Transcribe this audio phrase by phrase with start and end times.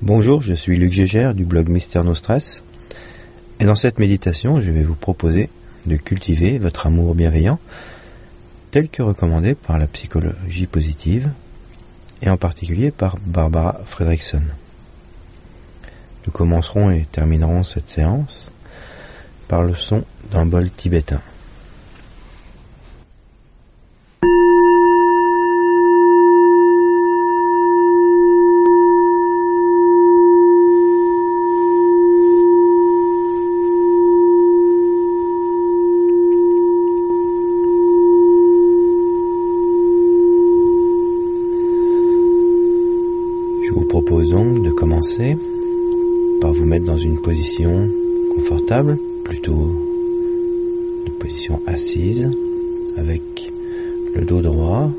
[0.00, 2.62] Bonjour, je suis Luc Gégère du blog Mystère No Stress.
[3.58, 5.50] Et dans cette méditation, je vais vous proposer
[5.86, 7.58] de cultiver votre amour bienveillant
[8.70, 11.32] tel que recommandé par la psychologie positive
[12.22, 14.42] et en particulier par Barbara Fredrickson.
[16.24, 18.52] Nous commencerons et terminerons cette séance
[19.48, 21.20] par le son d'un bol tibétain.
[43.68, 45.36] Je vous propose donc de commencer
[46.40, 47.88] par vous mettre dans une position
[48.34, 49.70] confortable, plutôt
[51.06, 52.28] une position assise,
[52.96, 53.22] avec
[54.16, 54.90] le dos droit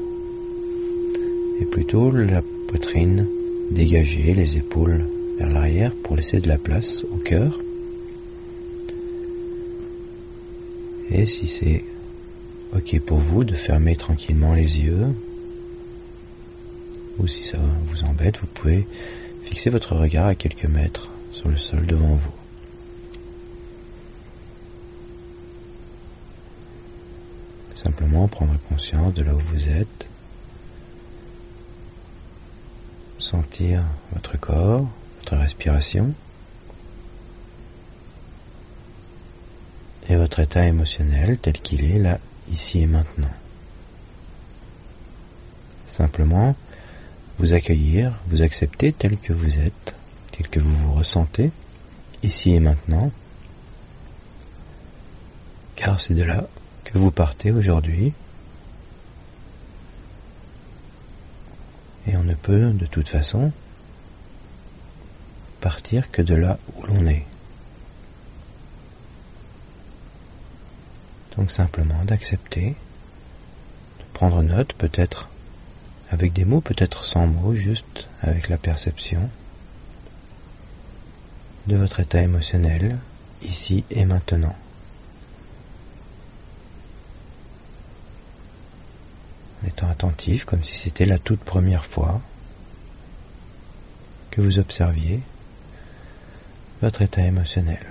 [1.60, 3.28] et plutôt la poitrine
[3.72, 5.06] dégagée, les épaules
[5.38, 7.60] vers l'arrière pour laisser de la place au cœur.
[11.12, 11.84] Et si c'est
[12.74, 15.08] ok pour vous de fermer tranquillement les yeux,
[17.20, 17.58] ou si ça
[17.90, 18.86] vous embête, vous pouvez
[19.44, 22.34] fixer votre regard à quelques mètres sur le sol devant vous.
[27.76, 30.08] Simplement prendre conscience de là où vous êtes,
[33.20, 34.88] sentir votre corps,
[35.20, 36.14] votre respiration
[40.10, 42.20] et votre état émotionnel tel qu'il est là,
[42.52, 43.32] ici et maintenant.
[45.88, 46.56] Simplement,
[47.38, 49.96] vous accueillir, vous accepter tel que vous êtes,
[50.48, 51.52] que vous vous ressentez,
[52.24, 53.12] ici et maintenant,
[55.76, 56.48] car c'est de là
[56.84, 58.14] que vous partez aujourd'hui,
[62.08, 63.52] et on ne peut de toute façon
[65.62, 67.26] partir que de là où l'on est.
[71.38, 72.76] Donc simplement d'accepter,
[74.00, 75.30] de prendre note peut-être
[76.12, 79.30] avec des mots, peut-être sans mots, juste avec la perception
[81.70, 82.98] de votre état émotionnel,
[83.44, 84.56] ici et maintenant.
[89.64, 92.22] En étant attentif, comme si c'était la toute première fois
[94.32, 95.22] que vous observiez
[96.82, 97.86] votre état émotionnel.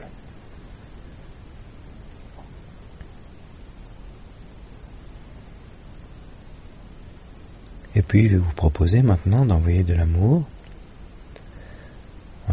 [7.95, 10.45] Et puis je vais vous proposer maintenant d'envoyer de l'amour.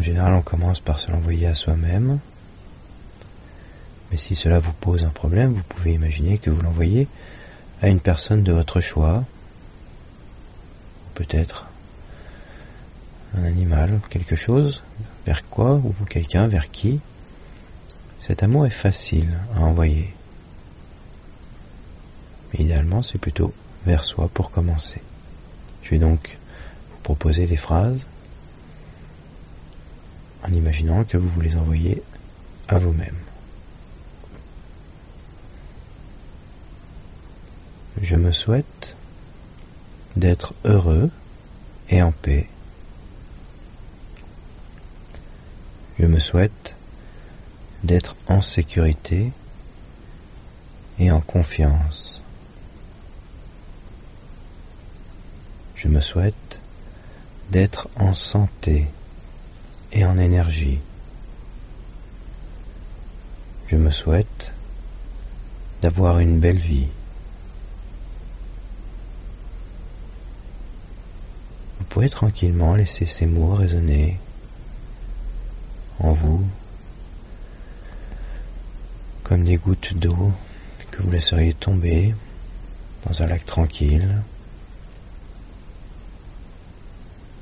[0.05, 2.19] En général, on commence par se l'envoyer à soi-même.
[4.11, 7.07] Mais si cela vous pose un problème, vous pouvez imaginer que vous l'envoyez
[7.81, 9.23] à une personne de votre choix.
[11.15, 11.65] Peut-être
[13.35, 14.83] un animal, quelque chose,
[15.25, 16.99] vers quoi, ou quelqu'un vers qui.
[18.19, 20.13] Cet amour est facile à envoyer.
[22.53, 23.55] Mais idéalement, c'est plutôt
[23.87, 25.01] vers soi pour commencer.
[25.81, 26.37] Je vais donc
[26.91, 28.05] vous proposer des phrases
[30.47, 32.03] en imaginant que vous vous les envoyez
[32.67, 33.15] à vous-même.
[38.01, 38.95] Je me souhaite
[40.15, 41.09] d'être heureux
[41.89, 42.47] et en paix.
[45.97, 46.75] Je me souhaite
[47.83, 49.31] d'être en sécurité
[50.99, 52.21] et en confiance.
[55.75, 56.61] Je me souhaite
[57.51, 58.87] d'être en santé
[59.95, 60.79] et en énergie.
[63.67, 64.53] Je me souhaite
[65.81, 66.87] d'avoir une belle vie.
[71.79, 74.19] Vous pouvez tranquillement laisser ces mots résonner
[75.99, 76.45] en vous
[79.23, 80.31] comme des gouttes d'eau
[80.91, 82.13] que vous laisseriez tomber
[83.05, 84.21] dans un lac tranquille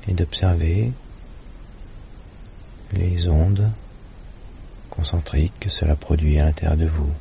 [0.06, 0.92] et d'observer
[2.94, 3.70] les ondes
[4.90, 7.12] concentriques que cela produit à l'intérieur de vous.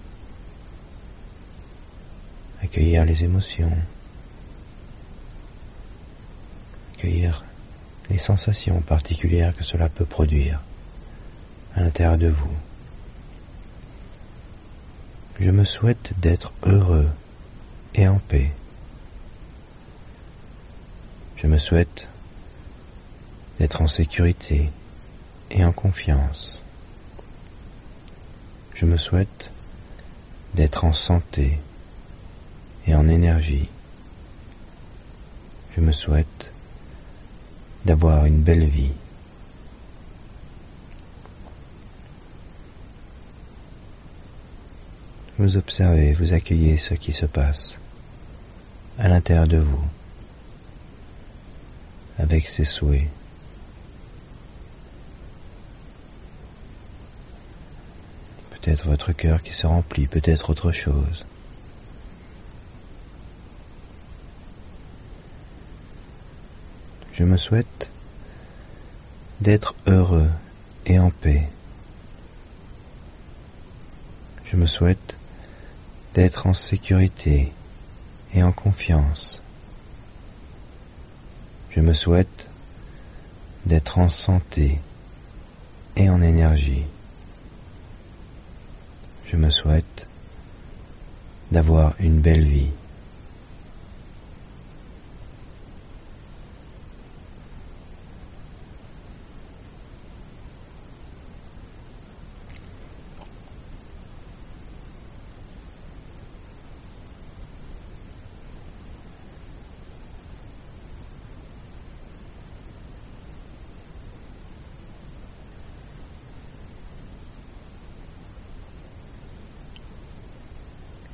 [2.62, 3.78] Accueillir les émotions,
[6.94, 7.44] accueillir
[8.10, 10.62] les sensations particulières que cela peut produire
[11.76, 12.56] à l'intérieur de vous.
[15.40, 17.10] Je me souhaite d'être heureux
[17.96, 18.52] et en paix.
[21.36, 22.08] Je me souhaite
[23.60, 24.70] d'être en sécurité
[25.62, 26.64] en confiance.
[28.74, 29.52] Je me souhaite
[30.56, 31.60] d'être en santé
[32.88, 33.70] et en énergie.
[35.76, 36.52] Je me souhaite
[37.86, 38.94] d'avoir une belle vie.
[45.38, 47.80] Vous observez, vous accueillez ce qui se passe
[49.00, 49.84] à l'intérieur de vous,
[52.20, 53.08] avec ses souhaits,
[58.64, 61.26] Peut-être votre cœur qui se remplit, peut-être autre chose.
[67.12, 67.90] Je me souhaite
[69.42, 70.30] d'être heureux
[70.86, 71.50] et en paix.
[74.46, 75.18] Je me souhaite
[76.14, 77.52] d'être en sécurité
[78.34, 79.44] et en confiance.
[81.70, 82.48] Je me souhaite
[83.66, 84.80] d'être en santé
[85.98, 86.86] et en énergie.
[89.34, 90.08] Je me souhaite
[91.52, 92.70] d'avoir une belle vie.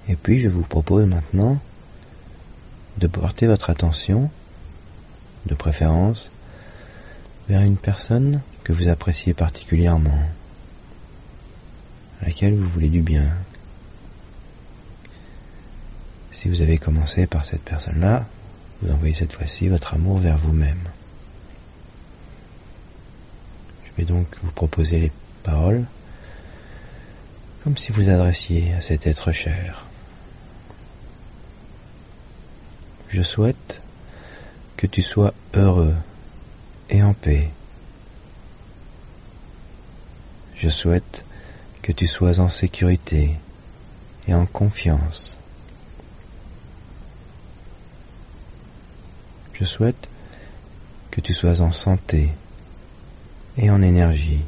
[0.10, 1.60] Et puis je vous propose maintenant
[2.98, 4.32] de porter votre attention,
[5.46, 6.32] de préférence,
[7.48, 10.28] vers une personne que vous appréciez particulièrement,
[12.22, 13.32] à laquelle vous voulez du bien.
[16.32, 18.26] Si vous avez commencé par cette personne-là,
[18.82, 20.90] vous envoyez cette fois-ci votre amour vers vous-même.
[23.86, 25.12] Je vais donc vous proposer les
[25.44, 25.86] paroles
[27.64, 29.89] comme si vous adressiez à cet être cher.
[33.10, 33.82] Je souhaite
[34.78, 35.96] que tu sois heureux
[36.92, 37.50] et en paix.
[40.56, 41.26] Je souhaite
[41.82, 43.36] que tu sois en sécurité
[44.28, 45.40] et en confiance.
[49.54, 50.08] Je souhaite
[51.10, 52.30] que tu sois en santé
[53.58, 54.44] et en énergie.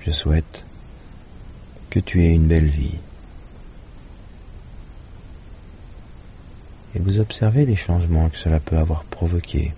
[0.00, 0.64] Je souhaite
[1.90, 2.98] que tu aies une belle vie.
[6.94, 9.74] Et vous observez les changements que cela peut avoir provoqués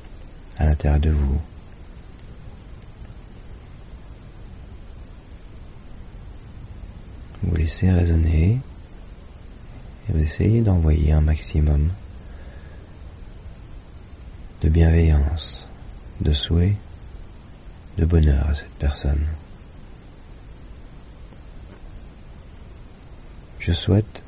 [0.58, 1.40] à l'intérieur de vous.
[7.42, 8.60] Vous laissez résonner
[10.08, 11.90] et vous essayez d'envoyer un maximum
[14.60, 15.68] de bienveillance,
[16.20, 16.76] de souhait,
[17.96, 19.26] de bonheur à cette personne.
[23.58, 24.22] Je souhaite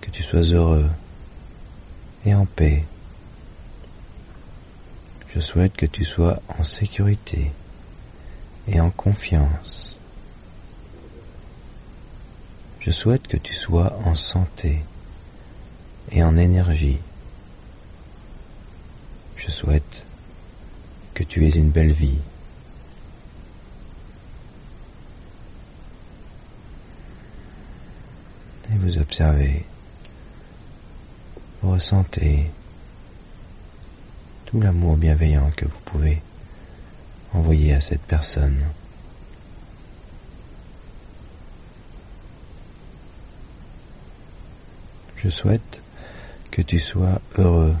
[0.00, 0.88] que tu sois heureux
[2.26, 2.84] et en paix.
[5.32, 7.52] Je souhaite que tu sois en sécurité
[8.68, 10.00] et en confiance.
[12.80, 14.82] Je souhaite que tu sois en santé
[16.10, 16.98] et en énergie.
[19.36, 20.04] Je souhaite
[21.14, 22.18] que tu aies une belle vie.
[28.72, 29.64] Et vous observez
[31.70, 32.50] ressentez
[34.46, 36.22] tout l'amour bienveillant que vous pouvez
[37.34, 38.64] envoyer à cette personne.
[45.16, 45.82] Je souhaite
[46.50, 47.74] que tu sois heureux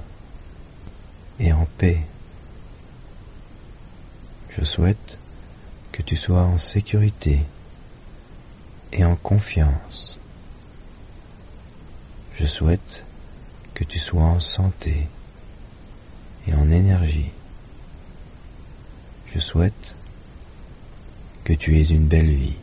[1.38, 2.00] et en paix.
[4.50, 5.18] Je souhaite
[5.92, 7.40] que tu sois en sécurité
[8.92, 10.18] et en confiance.
[12.34, 13.05] Je souhaite
[13.76, 15.06] que tu sois en santé
[16.48, 17.30] et en énergie.
[19.26, 19.94] Je souhaite
[21.44, 22.56] que tu aies une belle vie.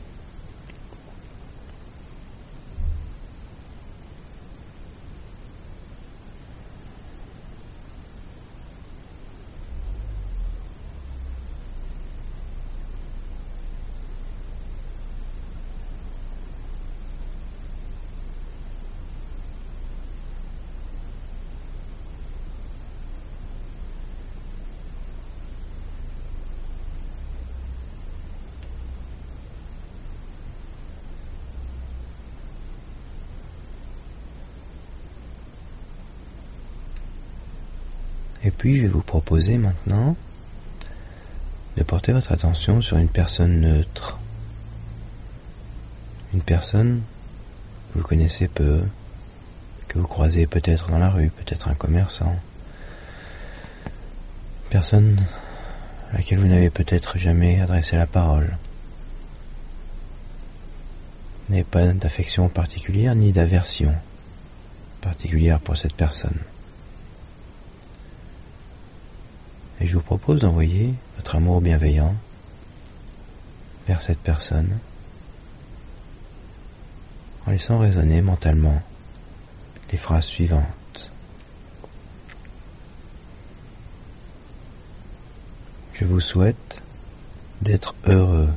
[38.43, 40.15] Et puis je vais vous proposer maintenant
[41.77, 44.19] de porter votre attention sur une personne neutre.
[46.33, 47.01] Une personne
[47.93, 48.83] que vous connaissez peu,
[49.87, 52.35] que vous croisez peut-être dans la rue, peut-être un commerçant.
[53.85, 55.21] Une personne
[56.11, 58.57] à laquelle vous n'avez peut-être jamais adressé la parole.
[61.49, 63.95] n'avez pas d'affection particulière ni d'aversion
[65.01, 66.39] particulière pour cette personne.
[69.83, 72.15] Et je vous propose d'envoyer votre amour bienveillant
[73.85, 74.79] vers cette personne
[77.45, 78.81] en laissant résonner mentalement
[79.91, 81.11] les phrases suivantes.
[85.91, 86.81] Je vous souhaite
[87.61, 88.49] d'être heureux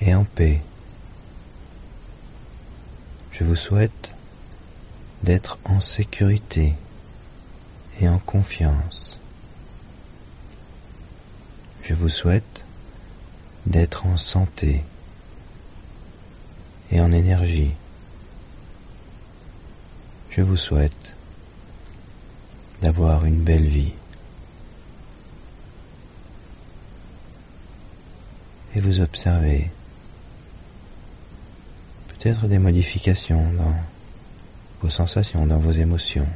[0.00, 0.62] et en paix.
[3.32, 4.14] Je vous souhaite
[5.22, 6.72] d'être en sécurité
[8.00, 9.20] et en confiance.
[11.84, 12.64] Je vous souhaite
[13.66, 14.82] d'être en santé
[16.90, 17.74] et en énergie.
[20.30, 21.14] Je vous souhaite
[22.80, 23.92] d'avoir une belle vie.
[28.74, 29.70] Et vous observez
[32.08, 33.74] peut-être des modifications dans
[34.80, 36.26] vos sensations, dans vos émotions.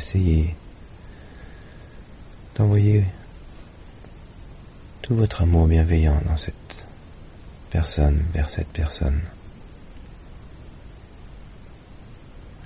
[0.00, 0.56] Essayez
[2.54, 3.04] d'envoyer
[5.02, 6.86] tout votre amour bienveillant dans cette
[7.68, 9.20] personne, vers cette personne.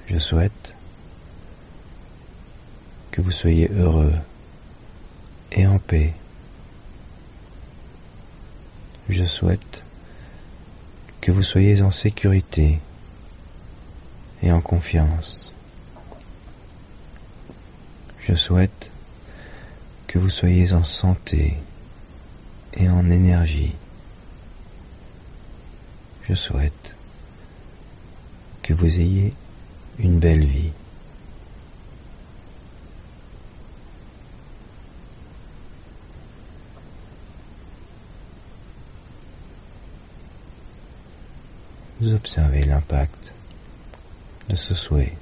[0.07, 0.77] Je souhaite
[3.11, 4.15] que vous soyez heureux
[5.51, 6.15] et en paix.
[9.09, 9.83] Je souhaite
[11.21, 12.79] que vous soyez en sécurité
[14.41, 15.54] et en confiance.
[18.27, 18.91] Je souhaite
[20.07, 21.59] que vous soyez en santé
[22.73, 23.75] et en énergie.
[26.27, 26.97] Je souhaite
[28.63, 29.35] que vous ayez
[29.99, 30.73] une belle vie.
[42.01, 43.35] Vous observez l'impact
[44.49, 45.13] de ce souhait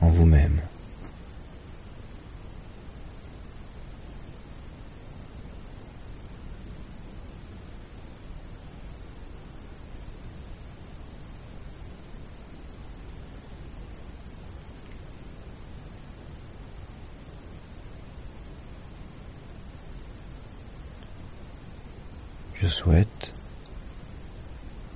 [0.00, 0.60] en vous-même.
[22.54, 23.32] Je souhaite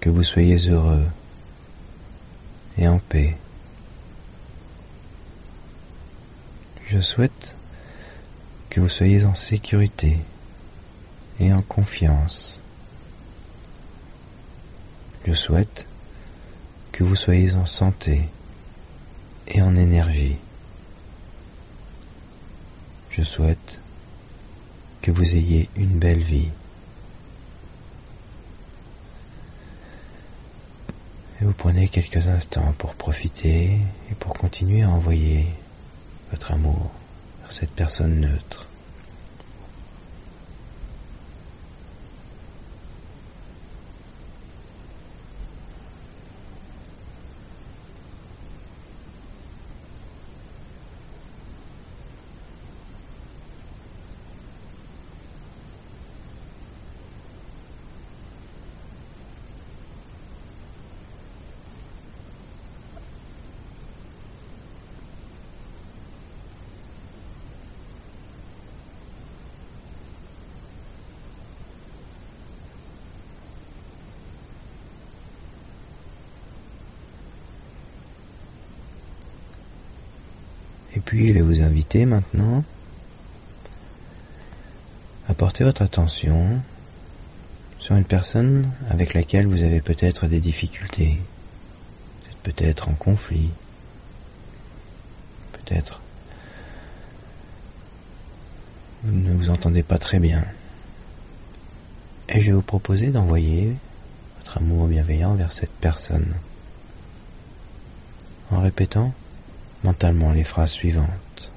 [0.00, 1.06] que vous soyez heureux
[2.76, 3.36] et en paix.
[6.94, 7.56] Je souhaite
[8.70, 10.20] que vous soyez en sécurité
[11.40, 12.60] et en confiance.
[15.26, 15.86] Je souhaite
[16.92, 18.28] que vous soyez en santé
[19.48, 20.36] et en énergie.
[23.10, 23.80] Je souhaite
[25.02, 26.50] que vous ayez une belle vie.
[31.40, 33.80] Et vous prenez quelques instants pour profiter
[34.12, 35.48] et pour continuer à envoyer
[36.34, 36.90] votre amour
[37.42, 38.68] vers cette personne neutre.
[80.96, 82.64] Et puis, je vais vous inviter maintenant
[85.28, 86.60] à porter votre attention
[87.80, 91.18] sur une personne avec laquelle vous avez peut-être des difficultés,
[92.42, 93.50] peut-être en conflit,
[95.52, 96.00] peut-être
[99.02, 100.44] vous ne vous entendez pas très bien.
[102.30, 103.76] Et je vais vous proposer d'envoyer
[104.38, 106.34] votre amour bienveillant vers cette personne.
[108.50, 109.12] En répétant
[109.84, 111.52] mentalement les phrases suivantes.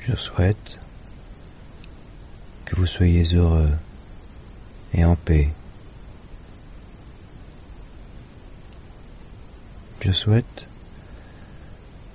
[0.00, 0.80] Je souhaite
[2.64, 3.70] que vous soyez heureux
[4.94, 5.50] et en paix.
[10.00, 10.66] Je souhaite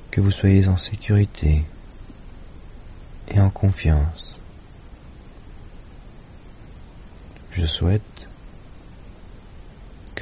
[0.09, 1.63] que vous soyez en sécurité
[3.27, 4.39] et en confiance.
[7.51, 8.29] Je souhaite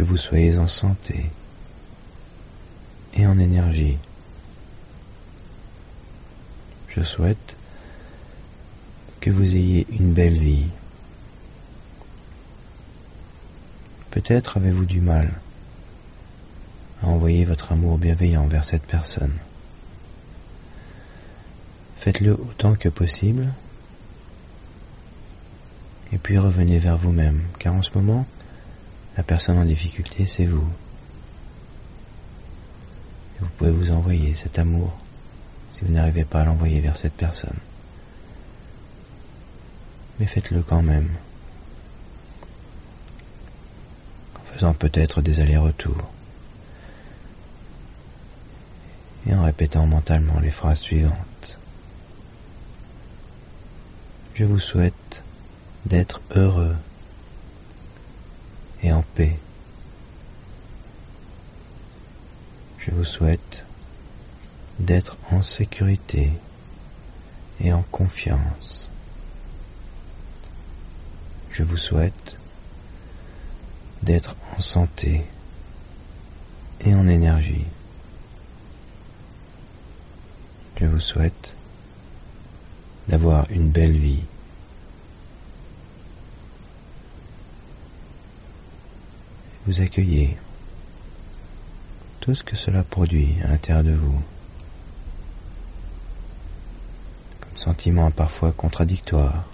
[0.01, 1.27] que vous soyez en santé
[3.13, 4.00] et en énergie.
[6.88, 7.55] Je souhaite
[9.20, 10.70] que vous ayez une belle vie.
[14.10, 15.34] Peut-être avez-vous du mal
[17.03, 19.38] à envoyer votre amour bienveillant vers cette personne.
[21.98, 23.53] Faites-le autant que possible
[26.12, 28.25] et puis revenez vers vous-même, car en ce moment,
[29.18, 30.68] la personne en difficulté, c'est vous.
[33.39, 34.96] Vous pouvez vous envoyer cet amour
[35.72, 37.58] si vous n'arrivez pas à l'envoyer vers cette personne.
[40.20, 41.10] Mais faites-le quand même,
[44.36, 46.12] en faisant peut-être des allers-retours
[49.27, 51.58] et en répétant mentalement les phrases suivantes.
[54.36, 55.24] Je vous souhaite
[55.86, 56.75] d'être heureux
[58.83, 59.38] et en paix.
[62.77, 63.65] Je vous souhaite
[64.79, 66.31] d'être en sécurité
[67.59, 68.89] et en confiance.
[71.51, 72.38] Je vous souhaite
[74.01, 75.23] d'être en santé
[76.81, 77.67] et en énergie.
[80.79, 81.53] Je vous souhaite
[83.07, 84.23] d'avoir une belle vie.
[89.65, 90.38] Vous accueillez
[92.20, 94.22] tout ce que cela produit à l'intérieur de vous.
[97.39, 99.46] Comme sentiment parfois contradictoire.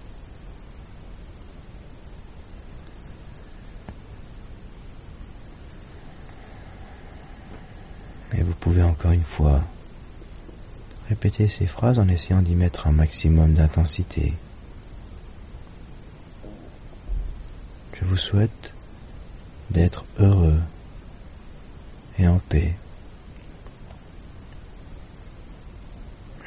[8.34, 9.64] Et vous pouvez encore une fois
[11.10, 14.34] Répétez ces phrases en essayant d'y mettre un maximum d'intensité.
[17.94, 18.74] Je vous souhaite
[19.70, 20.60] d'être heureux
[22.18, 22.74] et en paix.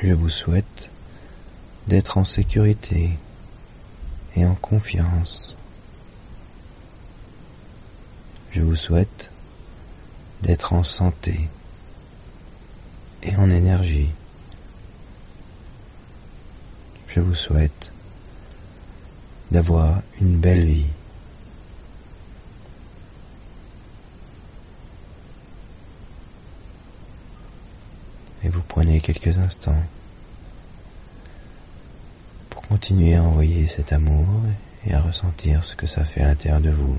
[0.03, 0.91] Je vous souhaite
[1.87, 3.11] d'être en sécurité
[4.37, 5.57] et en confiance.
[8.53, 9.31] Je vous souhaite
[10.43, 11.49] d'être en santé
[13.23, 14.11] et en énergie
[17.11, 17.93] je vous souhaite
[19.51, 20.87] d'avoir une belle vie.
[28.45, 28.49] Et
[29.01, 29.83] quelques instants
[32.49, 34.27] pour continuer à envoyer cet amour
[34.87, 36.99] et à ressentir ce que ça fait à l'intérieur de vous.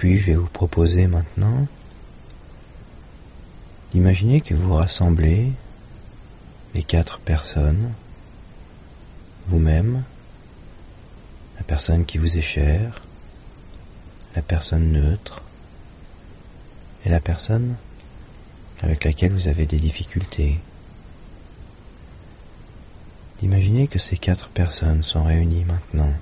[0.00, 1.66] Puis je vais vous proposer maintenant
[3.92, 5.52] d'imaginer que vous rassemblez
[6.72, 7.92] les quatre personnes,
[9.48, 10.02] vous-même,
[11.58, 13.02] la personne qui vous est chère,
[14.34, 15.42] la personne neutre
[17.04, 17.76] et la personne
[18.80, 20.60] avec laquelle vous avez des difficultés.
[23.40, 26.14] D'imaginer que ces quatre personnes sont réunies maintenant.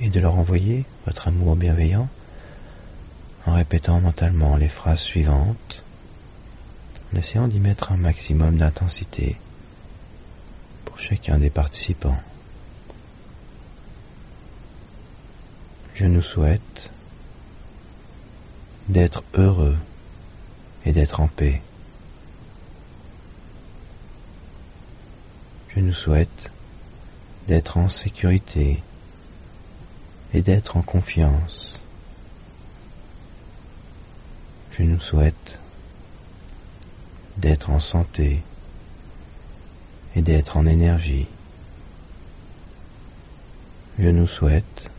[0.00, 2.08] Et de leur envoyer votre amour bienveillant
[3.46, 5.84] en répétant mentalement les phrases suivantes,
[7.12, 9.36] en essayant d'y mettre un maximum d'intensité
[10.84, 12.20] pour chacun des participants.
[15.94, 16.90] Je nous souhaite
[18.88, 19.76] d'être heureux
[20.84, 21.60] et d'être en paix.
[25.68, 26.50] Je nous souhaite
[27.46, 28.82] d'être en sécurité
[30.32, 31.80] et d'être en confiance.
[34.70, 35.58] Je nous souhaite
[37.36, 38.42] d'être en santé
[40.14, 41.26] et d'être en énergie.
[43.98, 44.90] Je nous souhaite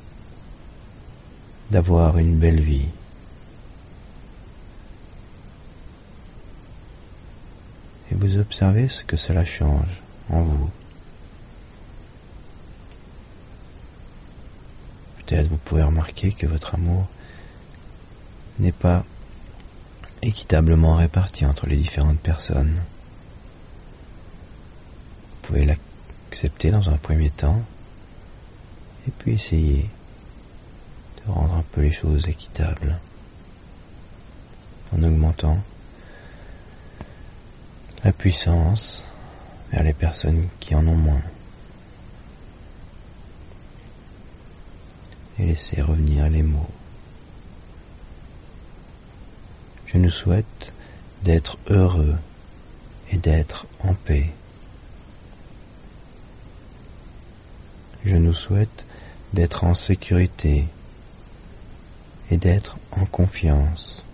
[1.71, 2.89] d'avoir une belle vie.
[8.11, 10.69] Et vous observez ce que cela change en vous.
[15.31, 17.07] Peut-être vous pouvez remarquer que votre amour
[18.59, 19.05] n'est pas
[20.21, 22.75] équitablement réparti entre les différentes personnes.
[25.29, 27.61] Vous pouvez l'accepter dans un premier temps
[29.07, 29.89] et puis essayer
[31.25, 32.99] de rendre un peu les choses équitables
[34.93, 35.59] en augmentant
[38.03, 39.05] la puissance
[39.71, 41.23] vers les personnes qui en ont moins.
[45.39, 46.69] Et laissez revenir les mots.
[49.85, 50.73] Je nous souhaite
[51.23, 52.15] d'être heureux
[53.11, 54.29] et d'être en paix.
[58.05, 58.85] Je nous souhaite
[59.33, 60.67] d'être en sécurité
[62.29, 64.05] et d'être en confiance.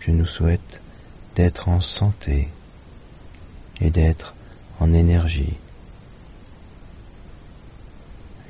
[0.00, 0.80] Je nous souhaite
[1.34, 2.48] d'être en santé
[3.80, 4.34] et d'être
[4.80, 5.56] en énergie.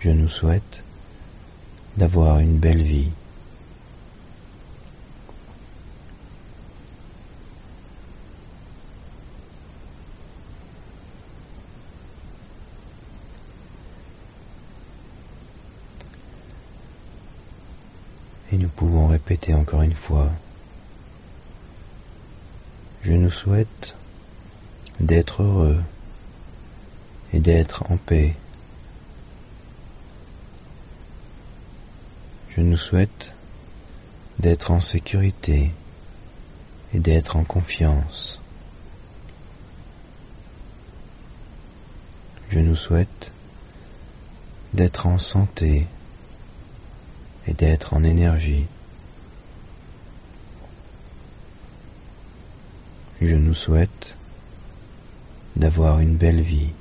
[0.00, 0.82] Je nous souhaite
[1.96, 3.10] d'avoir une belle vie.
[18.52, 20.30] Et nous pouvons répéter encore une fois.
[23.02, 23.96] Je nous souhaite
[25.00, 25.82] d'être heureux
[27.32, 28.36] et d'être en paix.
[32.58, 33.32] Je nous souhaite
[34.40, 35.70] d'être en sécurité
[36.92, 38.42] et d'être en confiance.
[42.50, 43.30] Je nous souhaite
[44.74, 45.86] d'être en santé
[47.46, 48.66] et d'être en énergie.
[53.20, 54.16] Je nous souhaite
[55.54, 56.72] d'avoir une belle vie.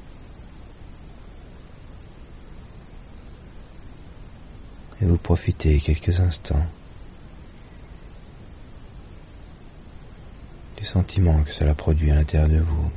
[5.02, 6.66] Et vous profitez quelques instants
[10.78, 12.92] du sentiment que cela produit à l'intérieur de vous.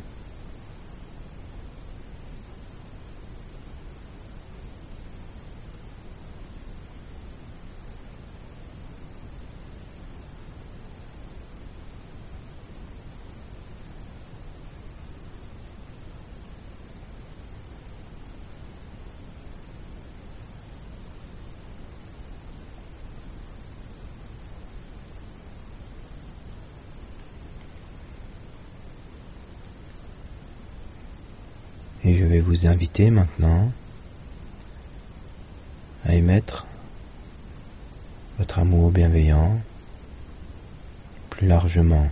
[32.02, 33.70] Et je vais vous inviter maintenant
[36.04, 36.66] à émettre
[38.38, 39.60] votre amour bienveillant
[41.28, 42.10] plus largement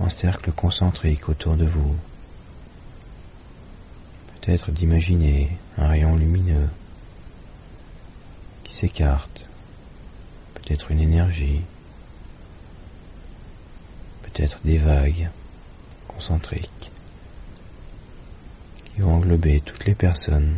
[0.00, 1.94] en cercle concentrique autour de vous.
[4.40, 6.68] Peut-être d'imaginer un rayon lumineux
[8.64, 9.48] qui s'écarte,
[10.54, 11.60] peut-être une énergie,
[14.22, 15.30] peut-être des vagues
[16.08, 16.90] concentriques
[18.94, 20.56] qui vont englober toutes les personnes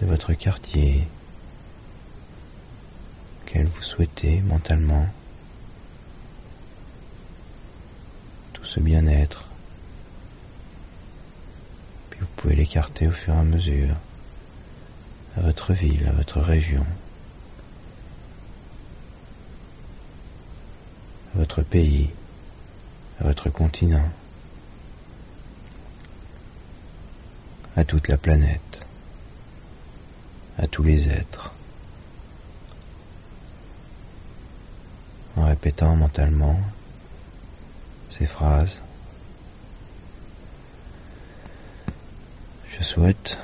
[0.00, 1.06] de votre quartier
[3.44, 5.06] qu'elles vous souhaitez mentalement
[8.54, 9.48] tout ce bien-être.
[12.10, 13.94] Puis vous pouvez l'écarter au fur et à mesure
[15.36, 16.86] à votre ville, à votre région,
[21.34, 22.10] à votre pays,
[23.20, 24.08] à votre continent.
[27.76, 28.86] À toute la planète,
[30.58, 31.52] à tous les êtres,
[35.36, 36.60] en répétant mentalement
[38.08, 38.80] ces phrases.
[42.68, 43.38] Je souhaite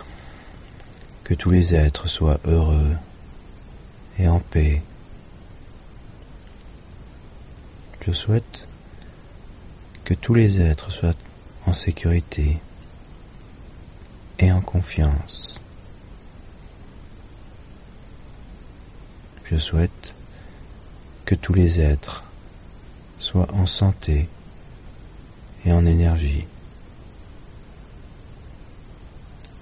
[1.24, 2.96] que tous les êtres soient heureux
[4.18, 4.82] et en paix.
[8.00, 8.68] Je souhaite
[10.04, 11.14] que tous les êtres soient
[11.66, 12.58] en sécurité
[14.48, 15.60] en confiance.
[19.44, 20.14] Je souhaite
[21.26, 22.24] que tous les êtres
[23.18, 24.28] soient en santé
[25.66, 26.46] et en énergie.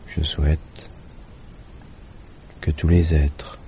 [0.06, 0.90] Je souhaite
[2.60, 3.58] que tous les êtres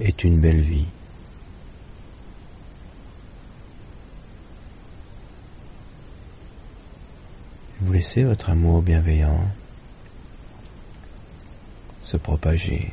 [0.00, 0.86] aient une belle vie.
[7.80, 9.46] Vous laissez votre amour bienveillant
[12.06, 12.92] se propager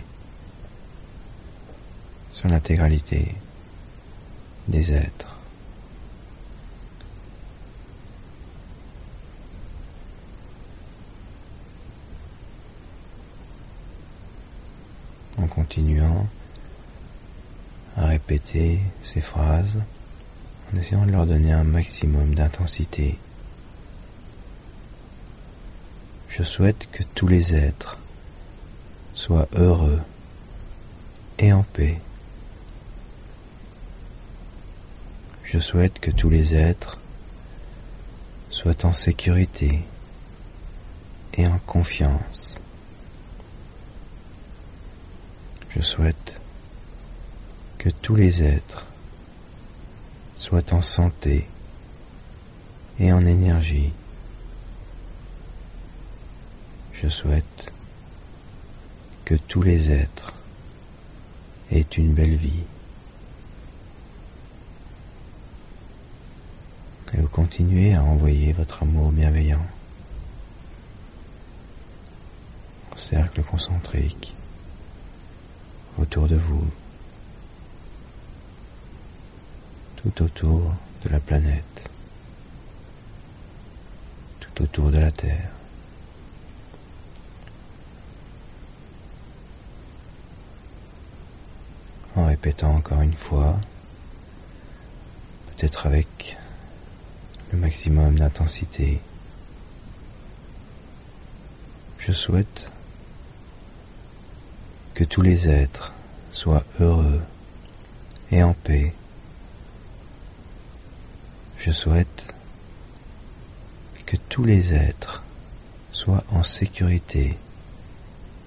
[2.31, 3.35] sur l'intégralité
[4.67, 5.37] des êtres.
[15.37, 16.27] En continuant
[17.95, 19.77] à répéter ces phrases,
[20.73, 23.19] en essayant de leur donner un maximum d'intensité.
[26.29, 27.99] Je souhaite que tous les êtres
[29.13, 30.01] sois heureux
[31.39, 31.99] et en paix.
[35.43, 36.99] Je souhaite que tous les êtres
[38.49, 39.83] soient en sécurité
[41.65, 42.59] confiance.
[45.69, 46.39] Je souhaite
[47.79, 48.85] que tous les êtres
[50.35, 51.47] soient en santé
[52.99, 53.91] et en énergie.
[56.93, 57.72] Je souhaite
[59.37, 60.33] tous les êtres
[61.71, 62.63] aient une belle vie.
[67.13, 69.65] Et vous continuez à envoyer votre amour bienveillant
[72.91, 74.35] en cercle concentrique
[75.99, 76.67] autour de vous,
[79.97, 81.89] tout autour de la planète,
[84.39, 85.49] tout autour de la Terre.
[92.15, 93.59] En répétant encore une fois,
[95.47, 96.37] peut-être avec
[97.51, 99.01] le maximum d'intensité,
[101.97, 102.71] je souhaite
[104.93, 105.91] que tous les êtres
[106.31, 107.21] soient heureux
[108.31, 108.93] et en paix.
[111.57, 112.33] Je souhaite
[114.05, 115.23] que tous les êtres
[115.91, 117.37] soient en sécurité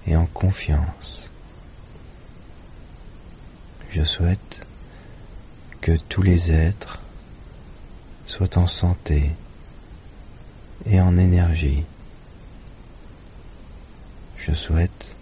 [0.05, 1.26] et en confiance.
[3.97, 4.61] Je souhaite
[5.81, 7.01] que tous les êtres
[8.27, 9.31] soient en santé
[10.85, 11.83] et en énergie.
[14.37, 15.15] Je souhaite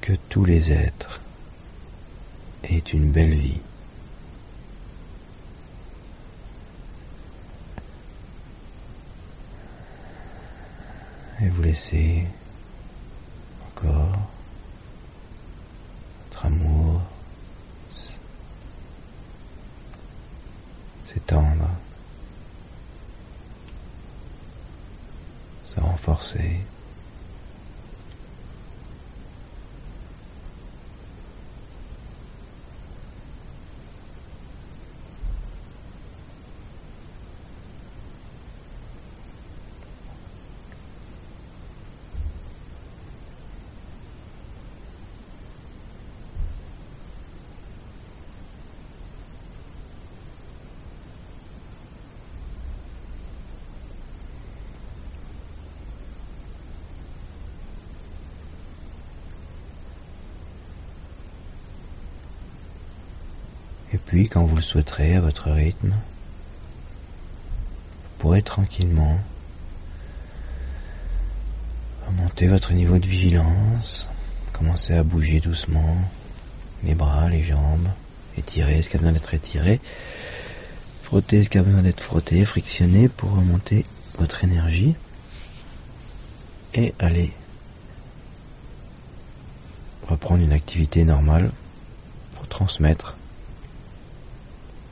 [0.00, 1.20] que tous les êtres
[2.64, 3.60] aient une belle vie.
[11.42, 12.26] Et vous laissez
[13.68, 14.18] encore
[16.24, 17.00] votre amour
[21.30, 21.70] s'étendre,
[25.64, 26.60] se renforcer.
[63.92, 65.96] Et puis, quand vous le souhaiterez, à votre rythme, vous
[68.18, 69.18] pourrez tranquillement
[72.06, 74.08] remonter votre niveau de vigilance,
[74.52, 75.96] commencer à bouger doucement
[76.84, 77.88] les bras, les jambes,
[78.36, 79.80] étirer ce qui a besoin d'être étiré,
[81.02, 83.84] frotter ce qui a besoin d'être frotté, frictionner pour remonter
[84.18, 84.94] votre énergie
[86.74, 87.32] et aller
[90.06, 91.50] reprendre une activité normale
[92.34, 93.16] pour transmettre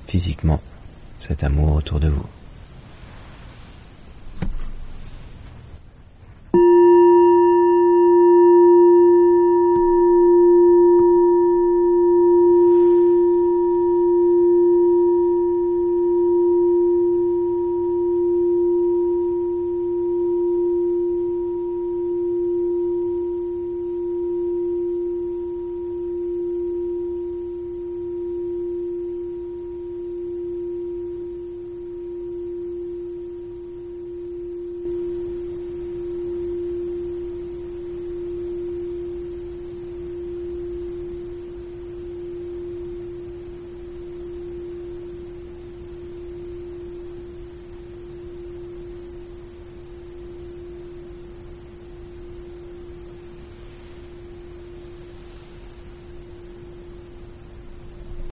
[0.09, 0.61] physiquement
[1.18, 2.27] cet amour autour de vous.